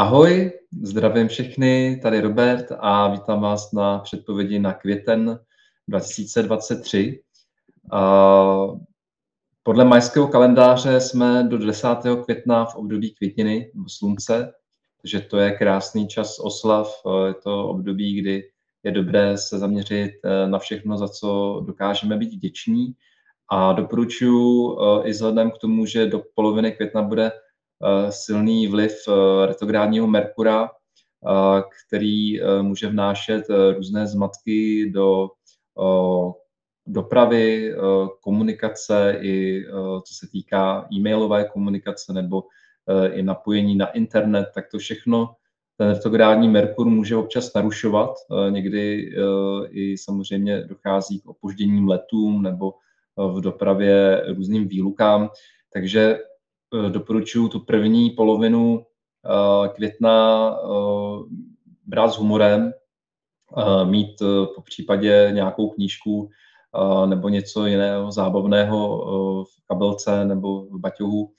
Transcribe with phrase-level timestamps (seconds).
[0.00, 0.52] Ahoj,
[0.82, 5.38] zdravím všechny, tady Robert a vítám vás na předpovědi na květen
[5.88, 7.22] 2023.
[9.62, 11.88] Podle majského kalendáře jsme do 10.
[12.24, 14.52] května v období květiny nebo slunce,
[15.02, 18.50] takže to je krásný čas oslav, je to období, kdy
[18.82, 22.94] je dobré se zaměřit eh, na všechno, za co dokážeme být vděční
[23.50, 27.32] a doporučuji eh, i vzhledem k tomu, že do poloviny května bude
[28.10, 33.44] silný vliv eh, retrográdního Merkura, eh, který může vnášet
[33.76, 35.28] různé zmatky do
[36.86, 37.74] dopravy,
[38.20, 39.64] komunikace i
[40.06, 42.44] co se týká e-mailové komunikace nebo
[43.12, 45.34] i napojení na internet, tak to všechno
[45.76, 48.10] ten retrográdní Merkur může občas narušovat.
[48.50, 49.14] Někdy
[49.70, 52.74] i samozřejmě dochází k opožděním letům nebo
[53.16, 55.30] v dopravě různým výlukám.
[55.72, 56.18] Takže
[56.74, 58.86] Eh, doporučuji tu první polovinu
[59.26, 60.66] eh, května eh,
[61.86, 62.72] brát s humorem,
[63.84, 64.22] mít
[64.54, 66.30] po případě nějakou knížku
[67.06, 71.32] nebo něco jiného zábavného v kabelce nebo v baťohu,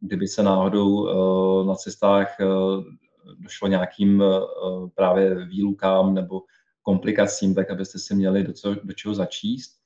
[0.00, 1.06] kdyby se náhodou
[1.64, 2.36] na cestách
[3.38, 4.22] došlo nějakým
[4.94, 6.42] právě výlukám nebo
[6.82, 9.83] komplikacím, tak abyste si měli do, co, do čeho začíst.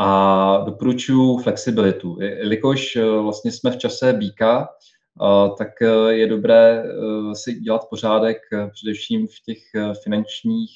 [0.00, 2.20] A doporučuji flexibilitu.
[2.20, 6.84] Jelikož eh, vlastně jsme v čase býka, eh, tak eh, je dobré
[7.32, 8.38] si dělat pořádek
[8.72, 9.58] především v těch
[10.02, 10.72] finančních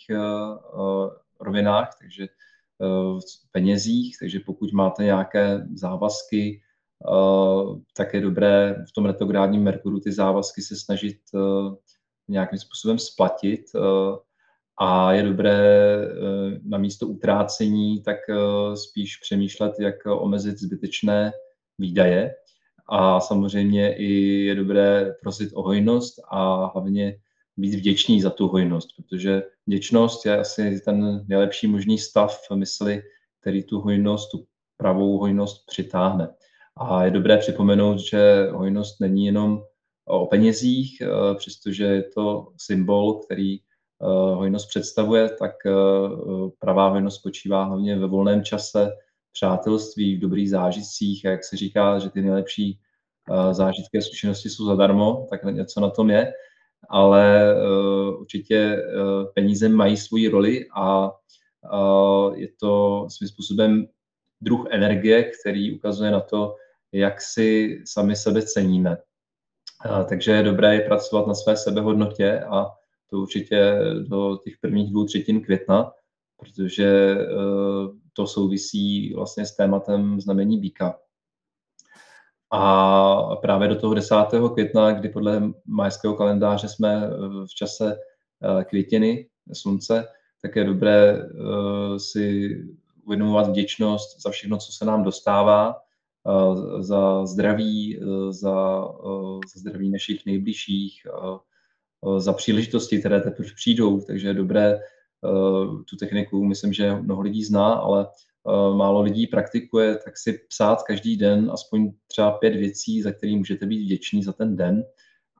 [1.41, 2.27] rovinách, takže
[3.21, 6.63] v penězích, takže pokud máte nějaké závazky,
[7.97, 11.19] tak je dobré v tom retrográdním Merkuru ty závazky se snažit
[12.29, 13.61] nějakým způsobem splatit
[14.79, 21.33] a je dobré eh, na místo utrácení tak eh, spíš přemýšlet, jak omezit zbytečné
[21.79, 22.35] výdaje.
[22.89, 24.13] A samozřejmě i
[24.45, 27.19] je dobré prosit o hojnost a hlavně
[27.57, 33.03] být vděčný za tu hojnost, protože vděčnost je asi ten nejlepší možný stav mysli,
[33.41, 36.29] který tu hojnost, tu pravou hojnost přitáhne.
[36.77, 39.63] A je dobré připomenout, že hojnost není jenom
[40.05, 43.59] o penězích, eh, přestože je to symbol, který
[44.35, 45.71] hojnost představuje, tak eh,
[46.59, 48.91] pravá hojnost spočívá hlavně ve volném čase,
[49.33, 52.79] přátelství, v dobrých zážitcích a jak se říká, že ty nejlepší
[53.31, 56.33] eh, zážitky a zkušenosti jsou zadarmo, tak něco na tom je,
[56.89, 57.55] ale
[58.19, 58.83] určitě
[59.35, 61.11] peníze mají svoji roli a
[62.35, 63.87] je to svým způsobem
[64.41, 66.55] druh energie, který ukazuje na to,
[66.93, 68.97] jak si sami sebe ceníme.
[70.09, 72.67] Takže je dobré pracovat na své sebehodnotě a
[73.11, 73.79] to určitě
[74.09, 75.93] do těch prvních dvou třetin května,
[76.37, 77.27] protože eh,
[78.13, 80.99] to souvisí vlastně s tématem znamení býka.
[82.53, 84.15] A právě do toho 10.
[84.55, 87.11] května, kdy podle majského kalendáře jsme eh,
[87.47, 90.09] v čase eh, květiny, slunce,
[90.43, 91.29] tak je dobré
[91.97, 92.57] si
[93.05, 95.75] uvědomovat vděčnost za všechno, co se nám dostává,
[96.79, 98.01] za zdraví,
[98.31, 98.89] za,
[99.53, 101.07] za zdraví našich nejbližších,
[102.19, 104.81] za příležitosti, které teprve přijdou, takže je dobré
[105.91, 108.07] tu techniku, myslím, že mnoho lidí zná, ale
[108.77, 113.67] málo lidí praktikuje, tak si psát každý den aspoň třeba pět věcí, za které můžete
[113.67, 114.85] být vděční za ten den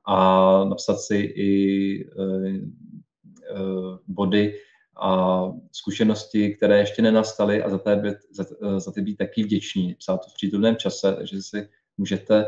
[0.07, 2.09] a napsat si i
[4.07, 4.53] body
[5.01, 8.45] a zkušenosti, které ještě nenastaly a za, té, za,
[8.77, 9.93] za ty být taky vděční.
[9.93, 12.45] Psát to v přítomném čase, takže si můžete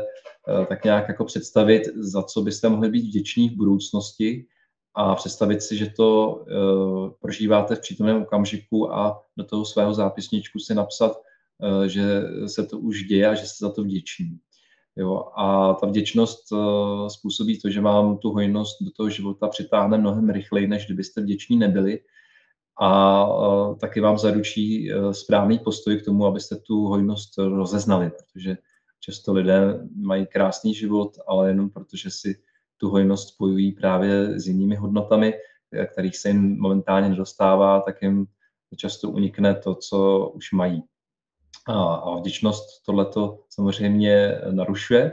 [0.68, 4.46] tak nějak jako představit, za co byste mohli být vděční v budoucnosti
[4.94, 10.58] a představit si, že to uh, prožíváte v přítomném okamžiku a do toho svého zápisničku
[10.58, 14.38] si napsat, uh, že se to už děje a že jste za to vděční.
[14.96, 19.98] Jo, a ta vděčnost uh, způsobí to, že vám tu hojnost do toho života přitáhne
[19.98, 22.00] mnohem rychleji, než kdybyste vděční nebyli.
[22.80, 28.56] A uh, taky vám zaručí uh, správný postoj k tomu, abyste tu hojnost rozeznali, protože
[29.00, 32.42] Často lidé mají krásný život, ale jenom protože si
[32.76, 35.34] tu hojnost spojují právě s jinými hodnotami,
[35.92, 38.26] kterých se jim momentálně nedostává, tak jim
[38.76, 40.82] často unikne to, co už mají.
[41.66, 45.12] A vděčnost tohleto samozřejmě narušuje,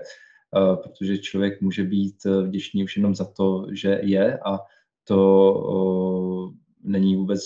[0.83, 4.59] protože člověk může být vděčný už jenom za to, že je a
[5.03, 6.53] to
[6.83, 7.41] není vůbec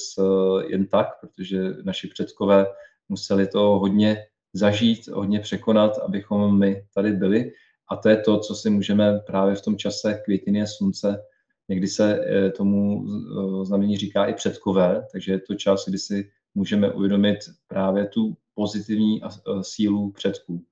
[0.67, 2.65] jen tak, protože naši předkové
[3.09, 7.51] museli to hodně zažít, hodně překonat, abychom my tady byli.
[7.89, 11.23] A to je to, co si můžeme právě v tom čase květiny a slunce,
[11.69, 16.29] někdy se eh, tomu eh, znamení říká i předkové, takže je to čas, kdy si
[16.55, 17.37] můžeme uvědomit
[17.67, 19.21] právě tu pozitivní
[19.61, 20.65] sílu předků.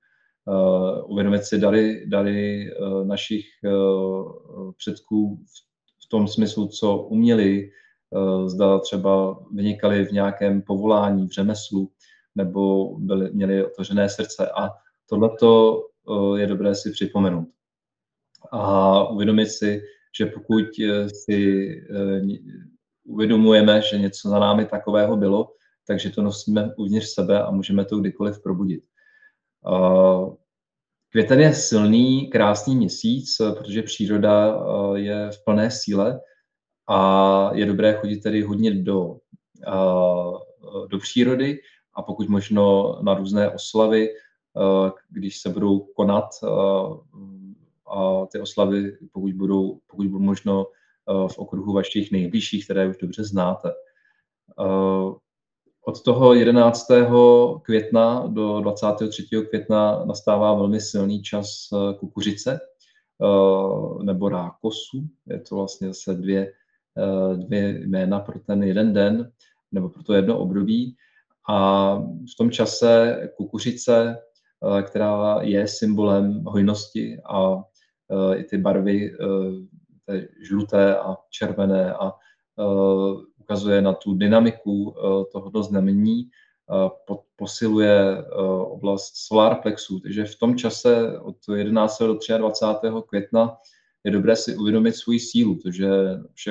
[1.06, 2.70] uvědomit si dary, dary
[3.04, 3.46] našich
[4.76, 5.44] předků
[6.04, 7.70] v tom smyslu, co uměli,
[8.46, 11.90] zda třeba vynikali v nějakém povolání, v řemeslu,
[12.34, 14.50] nebo byli, měli otevřené srdce.
[14.50, 14.70] A
[15.08, 15.80] tohleto
[16.36, 17.48] je dobré si připomenout.
[18.52, 19.82] A uvědomit si,
[20.18, 20.64] že pokud
[21.24, 21.68] si
[23.04, 25.52] uvědomujeme, že něco za námi takového bylo,
[25.86, 28.84] takže to nosíme uvnitř sebe a můžeme to kdykoliv probudit.
[31.10, 36.20] Květen je silný, krásný měsíc, protože příroda je v plné síle
[36.88, 39.16] a je dobré chodit tedy hodně do,
[40.90, 41.58] do přírody
[41.94, 44.08] a pokud možno na různé oslavy,
[45.08, 46.28] když se budou konat
[47.96, 50.66] a ty oslavy, pokud budou, pokud budou možno
[51.06, 53.72] v okruhu vašich nejbližších, které už dobře znáte.
[55.84, 56.86] Od toho 11.
[57.62, 59.26] května do 23.
[59.48, 61.48] května nastává velmi silný čas
[61.98, 62.60] kukuřice
[64.02, 65.02] nebo rákosu.
[65.26, 66.52] Je to vlastně zase dvě,
[67.34, 69.32] dvě jména pro ten jeden den
[69.72, 70.96] nebo pro to jedno období.
[71.48, 74.18] A v tom čase kukuřice,
[74.82, 77.64] která je symbolem hojnosti a
[78.34, 79.12] i ty barvy
[80.06, 82.12] té žluté a červené a
[83.40, 84.94] ukazuje na tu dynamiku
[85.32, 86.30] tohoto znamení,
[87.36, 88.24] posiluje
[88.64, 90.00] oblast solar plexu.
[90.00, 91.98] Takže v tom čase od 11.
[91.98, 92.88] do 23.
[93.06, 93.56] května
[94.04, 95.88] je dobré si uvědomit svou sílu, protože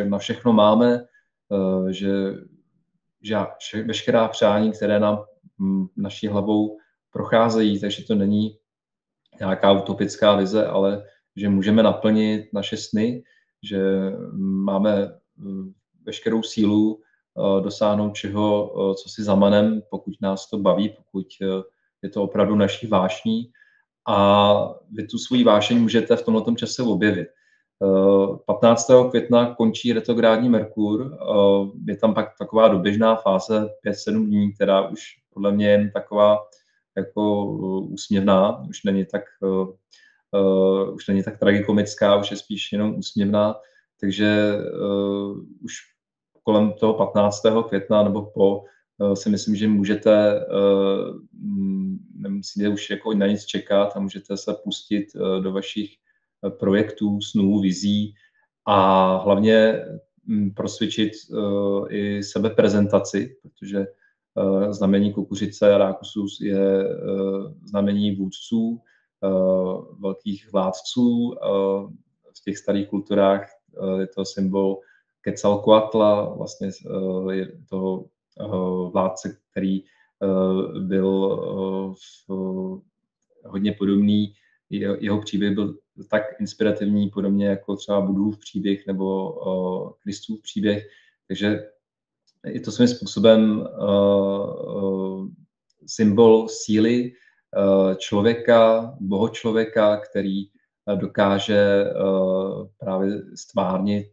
[0.03, 1.06] na všechno máme,
[1.89, 2.33] že,
[3.21, 3.38] že
[3.83, 5.24] veškerá přání, které nám
[5.60, 6.77] m, naší hlavou
[7.12, 8.57] procházejí, takže to není
[9.39, 11.04] nějaká utopická vize, ale
[11.36, 13.24] že můžeme naplnit naše sny,
[13.63, 13.81] že
[14.38, 15.74] máme mm,
[16.06, 21.45] veškerou sílu eh, dosáhnout čeho, eh, co si zamanem, pokud nás to baví, pokud eh,
[22.01, 23.51] je to opravdu naší vášní.
[24.07, 27.27] A vy tu svůj vášeň můžete v tomto čase objevit.
[28.45, 28.91] 15.
[29.09, 31.17] května končí retrográdní Merkur,
[31.87, 35.01] je tam pak taková doběžná fáze 5-7 dní, která už
[35.33, 36.37] podle mě je taková
[36.97, 37.45] jako
[37.81, 43.55] úsměvná, už není tak uh, už není tak tragikomická, už je spíš jenom úsměvná,
[43.99, 45.73] takže uh, už
[46.43, 47.41] kolem toho 15.
[47.67, 48.63] května nebo po
[48.97, 51.19] uh, si myslím, že můžete, uh,
[52.15, 55.95] nemusíte už jako na nic čekat a můžete se pustit uh, do vašich
[56.50, 58.13] projektů, snů, vizí
[58.65, 59.86] a hlavně
[60.30, 63.88] um, prosvědčit uh, i sebeprezentaci, protože
[64.36, 68.81] uh, znamení kukuřice a rákusus je uh, znamení vůdců,
[69.24, 71.36] Eh, velkých vládců.
[71.36, 71.47] Eh,
[72.39, 74.80] v těch starých kulturách eh, je to symbol
[75.21, 76.69] Quetzalcoatla, vlastně
[77.31, 78.06] je to
[78.94, 79.83] vládce, který
[80.80, 81.39] byl
[83.45, 84.33] hodně podobný,
[85.00, 85.75] jeho příběh byl
[86.09, 89.31] tak inspirativní, podobně jako třeba Budův příběh nebo
[89.99, 90.87] Kristův příběh,
[91.27, 91.69] takže
[92.45, 93.67] je to svým způsobem
[95.85, 97.13] symbol síly,
[97.57, 101.93] Eh, člověka, bohočlověka, který eh, dokáže eh,
[102.77, 104.09] právě stvárnit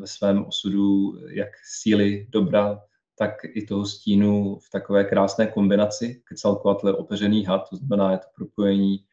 [0.00, 2.80] ve svém osudu jak síly dobra,
[3.18, 6.22] tak i toho stínu v takové krásné kombinaci.
[6.24, 9.04] Quetzalcoatl opeřený had, to znamená je to propojení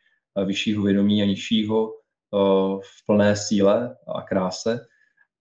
[0.45, 1.93] vyššího vědomí a nižšího
[2.81, 4.79] v plné síle a kráse.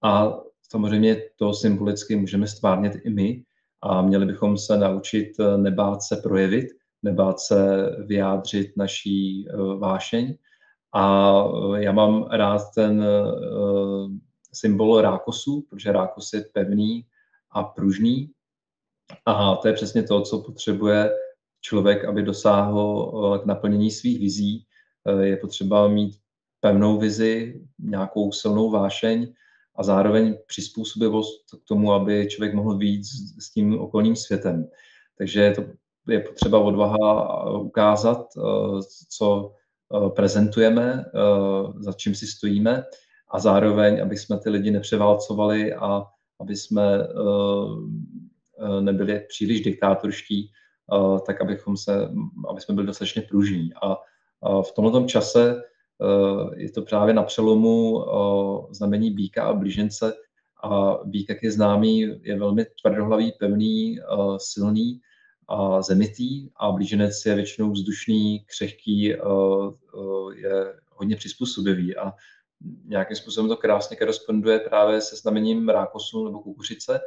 [0.05, 0.39] A
[0.71, 3.43] samozřejmě to symbolicky můžeme stvárnit i my
[3.83, 6.67] a měli bychom se naučit nebát se projevit,
[7.03, 10.35] nebát se vyjádřit naší eh, vášeň.
[10.95, 13.07] A eh, já mám rád ten eh,
[14.53, 17.07] symbol rákosu, protože rákos je pevný
[17.51, 18.31] a pružný.
[19.27, 21.11] A to je přesně to, co potřebuje
[21.61, 24.67] člověk, aby dosáhl k naplnění svých vizí.
[25.21, 26.17] Je potřeba mít
[26.61, 29.33] pevnou vizi, nějakou silnou vášeň
[29.77, 34.69] a zároveň přizpůsobivost k tomu, aby člověk mohl víc s tím okolním světem.
[35.19, 35.63] Takže je to
[36.09, 38.41] je potřeba odvaha ukázat, eh,
[39.09, 39.53] co
[39.95, 42.85] eh, prezentujeme, eh, za čím si stojíme
[43.31, 46.05] a zároveň, aby jsme ty lidi nepřeválcovali a
[46.41, 46.83] aby jsme
[48.81, 50.51] nebyli příliš diktátorští,
[51.27, 52.11] tak abychom se,
[52.49, 53.71] aby jsme byli dostatečně pružní.
[53.83, 53.97] A
[54.63, 55.63] v tomto čase
[56.57, 58.05] je to právě na přelomu
[58.71, 60.15] znamení býka a blížence.
[60.63, 63.99] A býk, jak je známý, je velmi tvrdohlavý, pevný,
[64.37, 65.01] silný
[65.49, 66.51] a zemitý.
[66.57, 71.97] A blíženec je většinou vzdušný, křehký, eh, eh, je hodně přizpůsobivý.
[71.97, 72.13] A
[72.85, 77.01] nějakým způsobem to krásně koresponduje právě se znamením rákosu nebo kukuřice.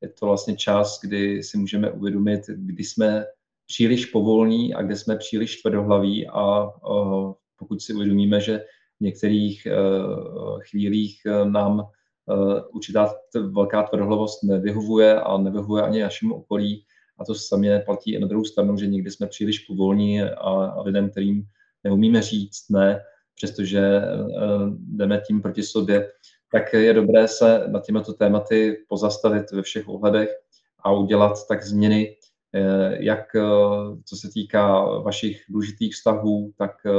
[0.00, 3.24] Je to vlastně čas, kdy si můžeme uvědomit, kdy jsme
[3.66, 6.70] příliš povolní a kde jsme příliš tvrdohlaví a
[7.58, 8.58] pokud si uvědomíme, že
[8.98, 9.66] v některých
[10.70, 11.86] chvílích nám
[12.74, 16.84] určitá velká tvrdohlavost nevyhovuje a nevyhovuje ani našemu okolí,
[17.18, 21.10] a to samé platí i na druhou stranu, že někdy jsme příliš povolní a, lidem,
[21.10, 21.44] kterým
[21.84, 23.00] neumíme říct ne,
[23.34, 24.02] přestože
[24.78, 26.10] jdeme tím proti sobě,
[26.52, 30.28] tak je dobré se nad těmito tématy pozastavit ve všech ohledech
[30.80, 32.15] a udělat tak změny, eh,
[32.98, 33.40] jak eh,
[34.04, 36.90] co se týká vašich důležitých vztahů, tak eh,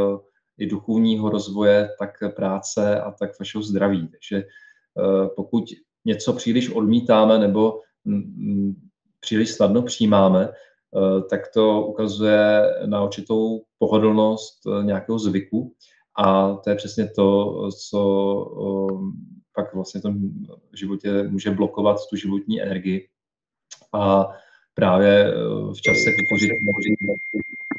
[0.57, 4.07] i duchovního rozvoje, tak práce a tak vašeho zdraví.
[4.07, 4.43] Takže
[5.35, 5.63] pokud
[6.05, 8.75] něco příliš odmítáme nebo mm, mm,
[9.19, 10.49] příliš snadno přijímáme,
[11.29, 15.73] tak to ukazuje na určitou pohodlnost nějakého zvyku
[16.19, 17.99] a to je přesně to, co
[19.55, 20.15] pak vlastně v tom
[20.73, 23.09] životě může blokovat tu životní energii.
[23.93, 24.27] A
[24.77, 25.33] právě eh,
[25.73, 26.47] v čase, kdy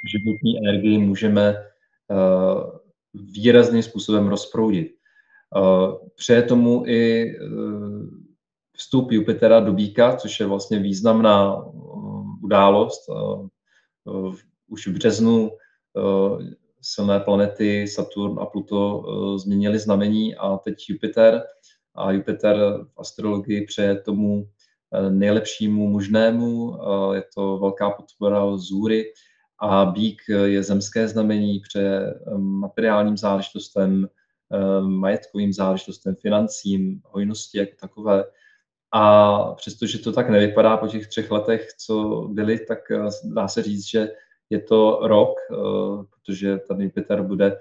[0.06, 1.64] životní energii můžeme eh,
[3.14, 4.88] výrazným způsobem rozproudit.
[4.88, 7.32] Eh, přeje tomu i
[8.76, 11.64] vstup Jupitera do Bíka, což je vlastně významná
[12.42, 13.10] událost.
[14.68, 15.50] Už v březnu
[16.80, 19.04] silné planety Saturn a Pluto
[19.38, 21.42] změnili znamení a teď Jupiter
[21.94, 22.56] a Jupiter
[22.94, 24.48] v astrologii přeje tomu
[25.10, 26.74] nejlepšímu možnému.
[26.74, 29.12] Eh, je to velká podpora zůry
[29.60, 34.08] a bík je zemské znamení, eh, materiálním záležitostem,
[34.80, 38.24] majetkovým záležitostem, financím, hojnosti jako takové.
[38.92, 42.78] A přestože to tak nevypadá po těch třech letech, co byly, tak
[43.24, 44.08] dá se říct, že
[44.50, 45.36] je to rok,
[46.10, 47.58] protože ten Jupiter bude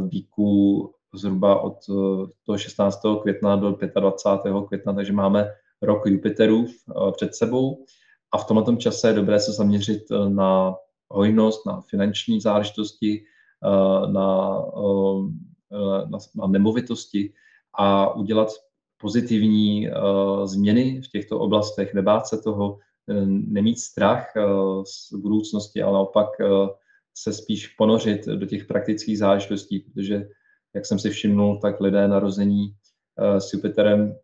[0.00, 3.00] bíku zhruba od eh, toho 16.
[3.22, 4.54] května do 25.
[4.66, 7.84] května, takže máme rok Jupiterů eh, před sebou.
[8.32, 10.74] A v tomto čase je dobré se zaměřit eh, na
[11.10, 13.24] hojnost, na finanční záležitosti,
[14.12, 14.58] na,
[16.10, 17.32] na, na nemovitosti
[17.74, 18.48] a udělat
[19.00, 19.88] pozitivní
[20.44, 22.78] změny v těchto oblastech, nebát se toho,
[23.26, 24.32] nemít strach
[24.84, 26.28] z budoucnosti, ale naopak
[27.14, 30.28] se spíš ponořit do těch praktických záležitostí, protože
[30.74, 32.74] jak jsem si všimnul, tak lidé narození
[33.18, 34.16] eh, s Jupiterem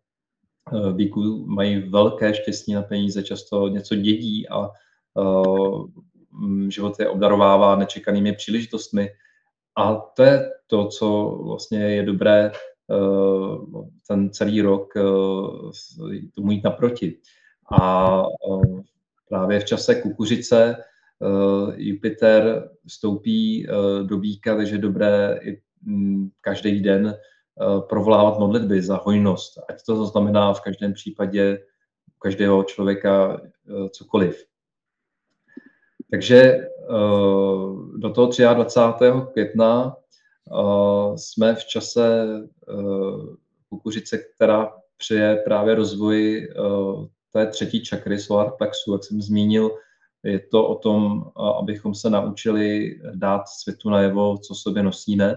[0.71, 7.75] v eh, mají velké štěstí na peníze, často něco dědí a eh, život je obdarovává
[7.75, 9.09] nečekanými příležitostmi.
[9.77, 12.51] A to je to, co vlastně je dobré
[14.07, 14.93] ten celý rok
[16.35, 17.17] tomu jít naproti.
[17.81, 18.23] A
[19.29, 20.75] právě v čase kukuřice
[21.75, 23.67] Jupiter vstoupí
[24.03, 27.17] do Bíka, takže dobré i Mm, každý den eh,
[27.89, 31.59] provolávat modlitby za hojnost, ať to znamená v každém případě
[32.07, 34.45] u každého člověka eh, cokoliv.
[36.11, 36.67] Takže eh,
[37.97, 39.05] do toho 23.
[39.33, 39.95] května
[41.15, 42.27] jsme v čase
[43.69, 46.47] kukuřice, která přeje právě rozvoj
[47.33, 49.71] té třetí čakry solar plexu, jak jsem zmínil,
[50.23, 55.35] je to o tom, abychom se naučili dát světu najevo, co sobě nosíme,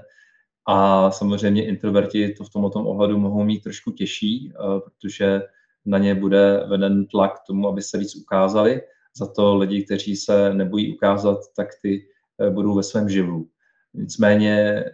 [0.67, 5.41] a samozřejmě introverti to v tomto ohledu mohou mít trošku těžší, eh, protože
[5.87, 8.81] na ně bude veden tlak k tomu, aby se víc ukázali.
[9.17, 12.07] Za to lidi, kteří se nebojí ukázat, tak ty
[12.41, 13.49] eh, budou ve svém živlu.
[13.95, 14.91] Nicméně eh,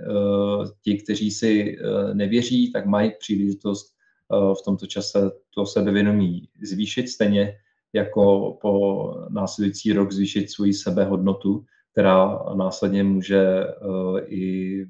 [0.83, 1.77] ti, kteří si
[2.13, 3.99] nevěří, tak mají příležitost
[4.31, 7.55] v tomto čase to sebevědomí zvýšit stejně
[7.93, 13.65] jako po následující rok zvýšit svoji sebehodnotu, která následně může
[14.27, 14.85] i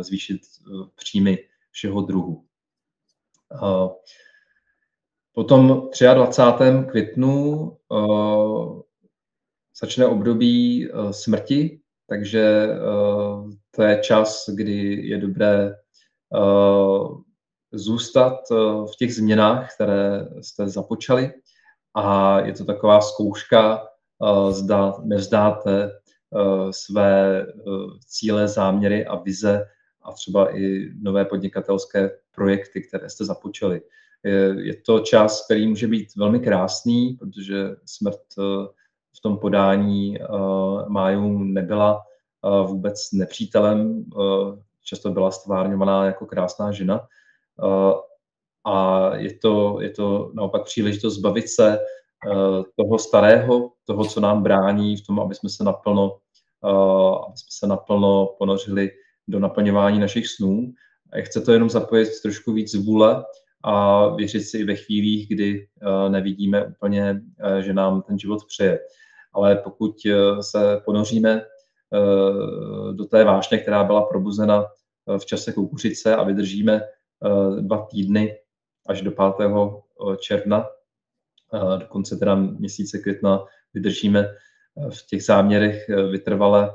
[0.00, 1.38] zvýšit eh, příjmy
[1.70, 2.44] všeho druhu.
[3.52, 3.88] Eh,
[5.34, 6.62] potom 23.
[6.90, 7.76] květnu
[9.80, 12.68] začne období smrti, takže
[13.70, 15.74] to je čas, kdy je dobré
[17.72, 18.38] zůstat
[18.92, 21.32] v těch změnách, které jste započali.
[21.94, 23.86] A je to taková zkouška,
[24.50, 26.21] zda nevzdáte Eh,
[26.70, 27.52] své eh,
[28.06, 29.66] cíle, záměry a vize
[30.02, 33.82] a třeba i nové podnikatelské projekty, které jste započali.
[34.56, 38.42] Je to čas, který může být velmi krásný, protože smrt eh,
[39.16, 40.18] v tom podání
[40.88, 42.02] májů nebyla
[42.66, 44.04] vůbec nepřítelem,
[44.84, 47.06] často byla stvárňovaná jako krásná žena.
[48.64, 51.78] A je to, je to naopak příležitost zbavit se
[52.76, 56.21] toho starého, toho, co nám brání v tom, aby jsme se naplno Eh,
[57.26, 58.90] aby jsme se naplno ponořili
[59.28, 60.72] do naplňování našich snů.
[61.20, 63.24] Chce to jenom zapojit trošku víc vůle
[63.64, 65.68] a věřit si i ve chvílích, kdy
[66.08, 67.22] nevidíme úplně,
[67.60, 68.78] že nám ten život přeje.
[69.34, 69.96] ale pokud
[70.40, 71.42] se ponoříme
[72.92, 74.66] do té vášně, která byla probuzena
[75.18, 76.80] v čase kukuřice a vydržíme
[77.60, 78.36] dva týdny
[78.86, 79.50] až do 5.
[80.18, 80.66] června,
[81.78, 84.28] do konce teda měsíce května vydržíme
[84.76, 86.70] v těch záměrech vytrvale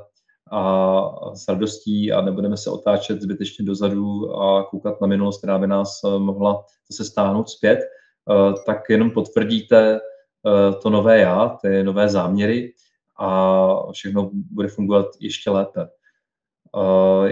[0.50, 5.66] a s radostí a nebudeme se otáčet zbytečně dozadu a koukat na minulost, která by
[5.66, 11.82] nás eh, mohla zase stáhnout zpět, eh, tak jenom potvrdíte eh, to nové já, ty
[11.82, 12.74] nové záměry
[13.16, 15.88] a všechno bude fungovat ještě lépe.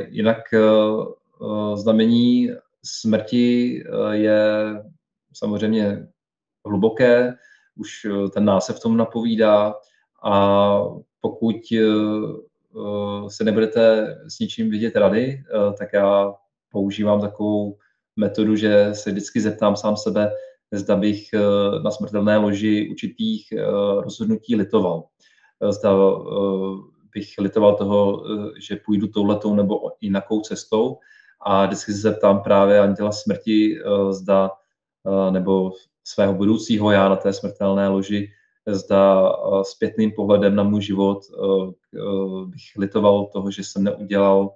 [0.09, 0.39] Jinak
[1.75, 2.51] znamení
[2.85, 4.65] smrti je
[5.33, 6.09] samozřejmě
[6.67, 7.35] hluboké,
[7.77, 9.75] už ten název tomu napovídá
[10.27, 10.79] a
[11.21, 11.57] pokud
[12.77, 16.35] Eh, se nebudete s ničím vidět rady, eh, tak já
[16.71, 17.77] používám takovou
[18.17, 20.31] metodu, že se vždycky zeptám sám sebe,
[20.73, 21.41] zda bych eh,
[21.83, 23.53] na smrtelné loži určitých
[24.01, 25.05] rozhodnutí litoval.
[25.71, 25.91] Zda
[27.15, 28.25] bych litoval toho,
[28.61, 30.99] že půjdu touhletou nebo jinakou cestou
[31.41, 33.79] a vždycky se zeptám právě anděla smrti,
[34.11, 34.51] zda
[35.31, 35.73] nebo
[36.05, 38.29] svého budoucího já na té smrtelné loži,
[38.67, 44.55] zda eh, zpětným pohledem na můj život eh, eh, bych litoval toho, že jsem neudělal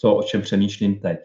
[0.00, 1.18] to, o čem přemýšlím teď.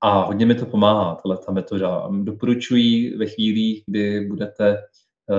[0.00, 2.08] A hodně mi to pomáhá, ta metoda.
[2.22, 4.78] Doporučuji ve chvílích, kdy budete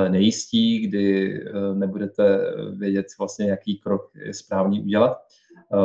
[0.10, 1.34] nejistí, kdy
[1.74, 2.40] nebudete
[2.78, 5.18] vědět vlastně, jaký krok je správný udělat,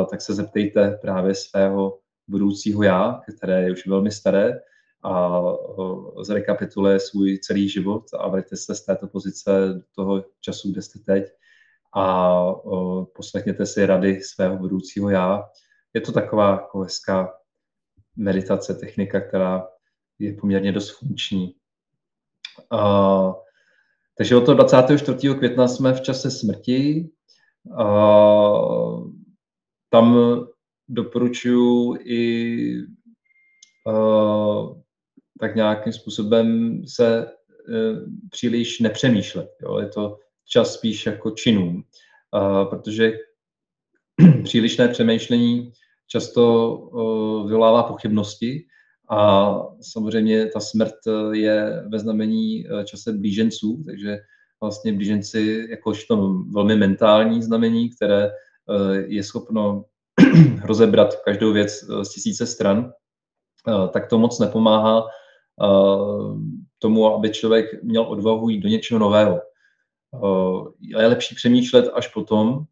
[0.09, 4.59] tak se zeptejte právě svého budoucího já, které je už velmi staré,
[5.07, 5.41] a
[6.21, 10.99] zrekapituluje svůj celý život a vraťte se z této pozice do toho času, kde jste
[10.99, 11.23] teď
[11.95, 12.43] a
[13.15, 15.43] poslechněte si rady svého budoucího já.
[15.93, 17.33] Je to taková jako hezká
[18.15, 19.67] meditace, technika, která
[20.19, 21.55] je poměrně dost funkční.
[22.71, 23.33] A,
[24.17, 25.35] takže od toho 24.
[25.37, 27.09] května jsme v čase smrti.
[27.77, 27.85] A,
[29.89, 30.17] tam
[30.89, 32.87] doporučuji i
[35.39, 37.27] tak nějakým způsobem se e,
[38.29, 39.49] příliš nepřemýšlet.
[39.61, 39.79] Jo?
[39.79, 41.83] Je to čas spíš jako činům,
[42.69, 43.13] protože
[44.43, 45.71] přílišné přemýšlení
[46.07, 46.77] často
[47.47, 48.65] vyvolává pochybnosti
[49.09, 50.95] a samozřejmě ta smrt
[51.31, 54.17] je ve znamení e, čase blíženců, takže
[54.61, 58.31] vlastně blíženci jakožto velmi mentální znamení, které e,
[59.07, 59.85] je schopno
[60.63, 62.91] rozebrat každou věc z tisíce stran,
[63.93, 65.03] tak to moc nepomáhá
[66.79, 69.41] tomu, aby člověk měl odvahu jít do něčeho nového.
[70.79, 72.63] Je lepší přemýšlet až potom,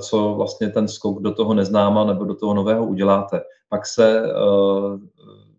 [0.00, 3.42] co vlastně ten skok do toho neznáma nebo do toho nového uděláte.
[3.68, 4.22] Pak se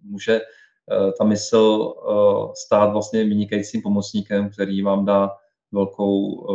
[0.03, 0.41] může
[1.17, 1.93] ta mysl
[2.65, 5.31] stát vlastně vynikajícím pomocníkem, který vám dá
[5.71, 6.47] velkou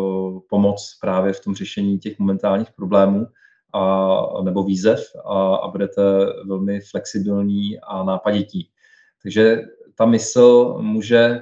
[0.51, 3.27] pomoc právě v tom řešení těch momentálních problémů
[3.75, 6.03] a, nebo výzev a, a budete
[6.46, 8.70] velmi flexibilní a nápadití.
[9.23, 9.62] Takže
[10.01, 11.41] ta mysl může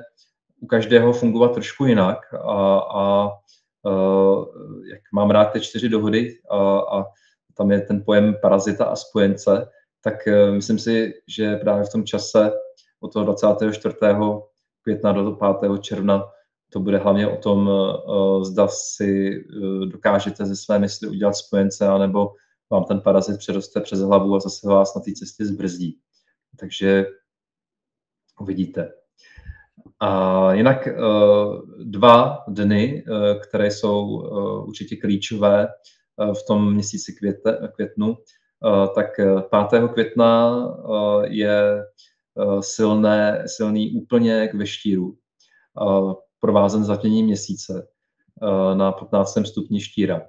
[0.60, 3.30] u každého fungovat trošku jinak a, a, a
[4.90, 7.04] jak mám rád ty čtyři dohody a, a
[7.56, 9.68] tam je ten pojem parazita a spojence,
[10.04, 12.50] tak e, myslím si, že právě v tom čase
[13.00, 13.94] od toho 24.
[14.82, 15.80] května do 5.
[15.80, 16.24] června
[16.72, 21.86] to bude hlavně o tom, e, zda si e, dokážete ze své mysli udělat spojence,
[21.86, 22.32] anebo
[22.70, 25.98] vám ten parazit přeroste přes hlavu a zase vás na té cestě zbrzdí.
[26.60, 27.06] Takže
[28.40, 28.92] uvidíte.
[30.00, 30.94] A jinak eh,
[31.84, 35.68] dva dny, eh, které jsou eh, určitě klíčové
[36.32, 38.16] v tom měsíci květe, květnu,
[38.94, 39.06] tak
[39.70, 39.88] 5.
[39.88, 40.66] května
[41.24, 41.84] je
[42.60, 45.16] silné, silný úplněk ve štíru,
[46.40, 47.88] provázen zatměním měsíce
[48.74, 49.38] na 15.
[49.46, 50.22] stupni štíra.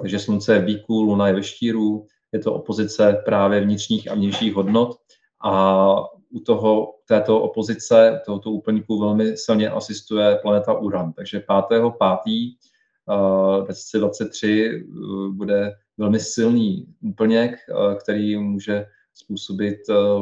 [0.00, 4.14] Takže slunce je v bíku, luna je ve štíru, je to opozice právě vnitřních a
[4.14, 4.96] vnějších hodnot
[5.44, 5.94] a
[6.30, 11.12] u toho, této opozice, tohoto úplníku velmi silně asistuje planeta Uran.
[11.12, 11.82] Takže 5.
[12.24, 13.64] 5.
[13.64, 14.84] 2023
[15.30, 19.76] bude velmi silný úplněk, uh, který může způsobit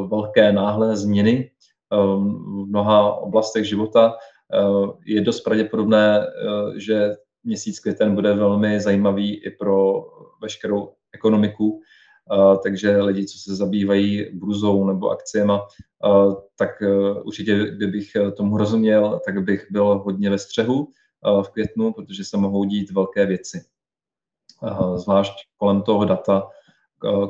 [0.09, 1.51] velké náhlé změny
[1.90, 4.16] um, v mnoha oblastech života.
[5.07, 6.27] Je dost pravděpodobné,
[6.77, 10.05] že měsíc květen bude velmi zajímavý i pro
[10.42, 11.81] veškerou ekonomiku,
[12.62, 15.67] takže lidi, co se zabývají bruzou nebo akciema,
[16.57, 20.88] tak e, určitě, kdybych tomu rozuměl, tak bych byl hodně ve střehu
[21.43, 23.64] v květnu, protože se mohou dít velké věci.
[24.95, 26.49] Zvlášť kolem toho data,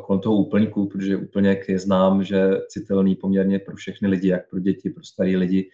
[0.02, 4.60] kolem toho úplňku, protože úplněk je znám, že citelný poměrně pro všechny lidi, jak pro
[4.60, 5.70] děti, pro starý lidi,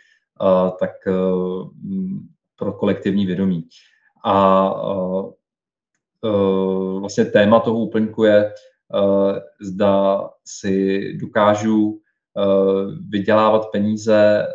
[0.80, 1.12] tak e,
[2.58, 3.68] pro kolektivní vědomí.
[4.24, 4.70] A
[7.00, 8.52] vlastně téma toho úplňku je,
[9.60, 12.00] zda si dokážu
[13.08, 14.46] vydělávat peníze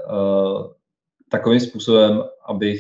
[1.30, 2.80] takovým způsobem, abych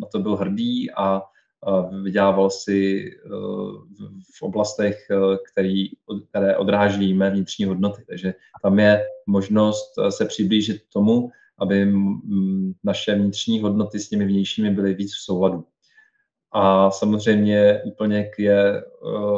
[0.00, 1.22] na to byl hrdý a
[2.02, 3.10] vydělával si
[4.38, 5.06] v oblastech,
[5.52, 5.88] který,
[6.28, 8.04] které odráží mé vnitřní hodnoty.
[8.08, 11.92] Takže tam je možnost se přiblížit tomu, aby
[12.84, 15.64] naše vnitřní hodnoty s těmi vnějšími byly víc v souladu.
[16.52, 18.84] A samozřejmě úplně je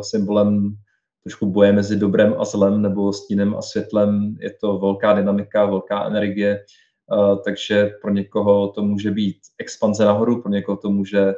[0.00, 0.77] symbolem
[1.24, 4.37] trošku boje mezi dobrem a zlem nebo stínem a světlem.
[4.40, 6.64] Je to velká dynamika, velká energie,
[7.44, 11.34] takže pro někoho to může být expanze nahoru, pro někoho to může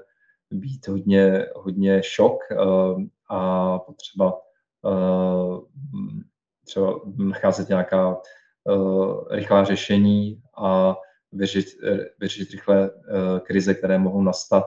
[0.50, 2.38] být hodně, hodně šok
[3.30, 4.40] a potřeba
[6.64, 8.16] třeba nacházet nějaká
[9.30, 10.96] rychlá řešení a
[11.32, 11.66] vyřešit,
[12.20, 12.90] vyřešit rychle
[13.42, 14.64] krize, které mohou nastat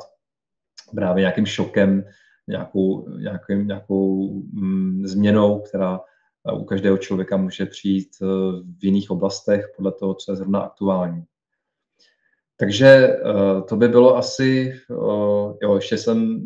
[0.95, 2.03] právě nějakým šokem,
[2.49, 5.99] nějakou, nějakým, nějakou mm, změnou, která
[6.53, 8.09] u každého člověka může přijít
[8.79, 11.23] v jiných oblastech podle toho, co je zrovna aktuální.
[12.57, 13.17] Takže
[13.69, 14.73] to by bylo asi,
[15.61, 16.45] jo, ještě jsem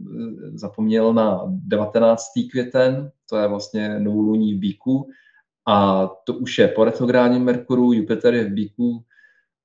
[0.53, 2.23] zapomněl na 19.
[2.51, 5.09] květen, to je vlastně novoluní v Bíku,
[5.67, 9.03] a to už je po retrográdním Merkuru, Jupiter je v Bíku,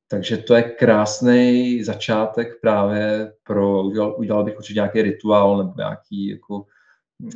[0.08, 6.28] takže to je krásný začátek právě pro, udělal, udělal bych určitě nějaký rituál nebo nějaký,
[6.28, 6.64] jako,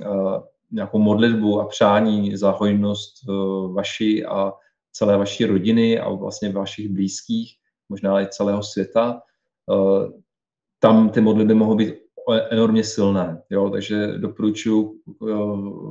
[0.06, 4.52] uh, nějakou modlitbu a přání za hojnost uh, vaší a
[4.92, 7.54] celé vaší rodiny a vlastně vašich blízkých,
[7.88, 9.20] možná i celého světa.
[9.66, 10.10] Uh,
[10.78, 11.94] tam ty modlitby mohou být
[12.50, 13.42] enormně silné.
[13.50, 13.70] Jo?
[13.70, 15.00] Takže doporučuji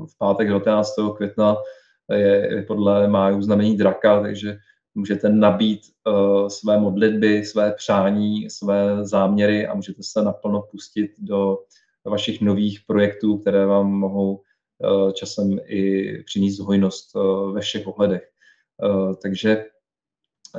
[0.05, 0.89] v pátek 19.
[1.15, 1.57] května
[2.13, 4.57] je, podle máju znamení draka, takže
[4.95, 11.57] můžete nabít uh, své modlitby, své přání, své záměry a můžete se naplno pustit do
[12.05, 18.29] vašich nových projektů, které vám mohou uh, časem i přinést hojnost uh, ve všech ohledech.
[18.83, 19.65] Uh, takže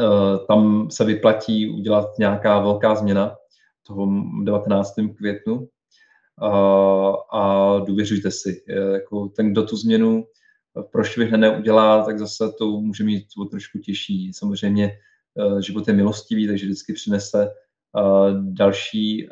[0.00, 3.36] uh, tam se vyplatí udělat nějaká velká změna
[3.86, 4.08] toho
[4.42, 4.94] 19.
[5.16, 8.64] květnu uh, a důvěřujte si.
[8.92, 10.24] Jako ten, kdo tu změnu
[10.90, 14.32] prošvihne, neudělá, tak zase to může mít o trošku těžší.
[14.32, 14.92] Samozřejmě
[15.38, 18.02] eh, život je milostivý, takže vždycky přinese eh,
[18.40, 19.30] další eh,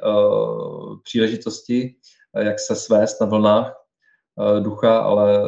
[1.03, 1.94] příležitosti,
[2.38, 3.76] jak se svést na vlnách
[4.62, 5.42] ducha, ale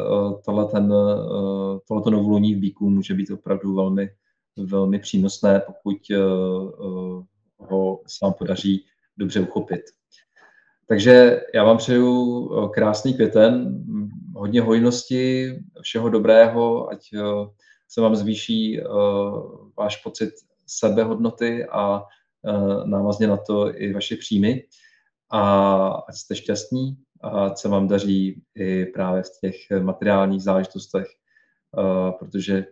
[0.45, 0.93] tohle ten,
[1.89, 4.11] tohleto novoluní v Bíku může být opravdu velmi,
[4.57, 5.97] velmi přínosné, pokud
[7.59, 8.85] ho se vám podaří
[9.17, 9.81] dobře uchopit.
[10.87, 13.85] Takže já vám přeju krásný květen,
[14.35, 17.21] hodně hojnosti, všeho dobrého, ať eh,
[17.89, 18.85] se vám zvýší eh,
[19.77, 20.31] váš pocit
[20.67, 22.03] sebehodnoty a
[22.47, 24.65] eh, návazně na to i vaše příjmy.
[25.31, 31.07] A ať jste šťastní a ať se vám daří i právě v těch materiálních záležitostech,
[32.19, 32.65] protože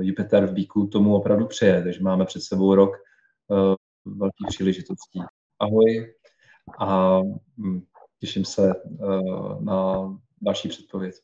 [0.00, 2.96] Jupiter v Bíku tomu opravdu přeje, takže máme před sebou rok
[4.04, 5.20] velkých příležitostí.
[5.58, 6.14] Ahoj
[6.78, 7.20] a
[7.58, 7.80] hm,
[8.26, 10.10] těším se uh, na
[10.42, 11.14] další předpověď.